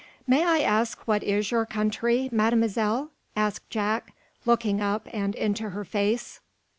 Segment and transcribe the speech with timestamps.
[0.25, 4.15] "May I ask what is your country, Mademoiselle?" asked Jack,
[4.47, 6.39] looking up and into her face.